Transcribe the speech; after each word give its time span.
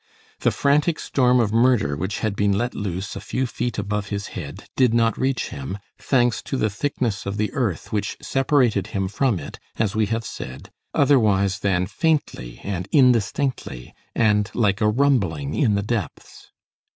The 0.39 0.49
frantic 0.49 0.99
storm 0.99 1.39
of 1.39 1.53
murder 1.53 1.95
which 1.95 2.21
had 2.21 2.35
been 2.35 2.53
let 2.57 2.73
loose 2.73 3.15
a 3.15 3.21
few 3.21 3.45
feet 3.45 3.77
above 3.77 4.09
his 4.09 4.29
head 4.29 4.67
did 4.75 4.95
not 4.95 5.15
reach 5.15 5.49
him, 5.49 5.77
thanks 5.99 6.41
to 6.41 6.57
the 6.57 6.71
thickness 6.71 7.27
of 7.27 7.37
the 7.37 7.53
earth 7.53 7.93
which 7.93 8.17
separated 8.19 8.87
him 8.97 9.07
from 9.07 9.37
it, 9.37 9.59
as 9.77 9.93
we 9.95 10.07
have 10.07 10.25
said, 10.25 10.71
otherwise 10.95 11.59
than 11.59 11.85
faintly 11.85 12.61
and 12.63 12.87
indistinctly, 12.91 13.93
and 14.15 14.49
like 14.55 14.81
a 14.81 14.89
rumbling, 14.89 15.53
in 15.53 15.75
the 15.75 15.83
depths. 15.83 16.49